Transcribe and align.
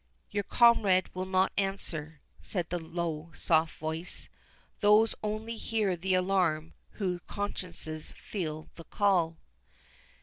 "Your 0.31 0.43
comrade 0.45 1.13
will 1.13 1.27
not 1.27 1.51
answer," 1.59 2.21
said 2.39 2.71
the 2.71 2.79
low 2.79 3.31
soft 3.35 3.77
voice. 3.77 4.29
"Those 4.79 5.13
only 5.21 5.55
hear 5.57 5.95
the 5.95 6.15
alarm 6.15 6.73
whose 6.93 7.21
consciences 7.27 8.11
feel 8.17 8.67
the 8.73 8.85
call!" 8.85 9.37